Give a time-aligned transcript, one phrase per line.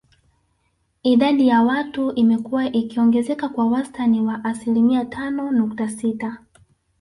[1.03, 6.37] Idadi ya watu imekua ikiongezeka kwa wastani wa asilimia tano nukta sita